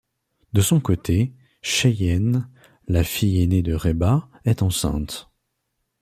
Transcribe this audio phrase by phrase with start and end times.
[0.53, 1.31] De son côté,
[1.61, 2.49] Cheyenne,
[2.87, 5.29] la fille aînée de Reba, est enceinte.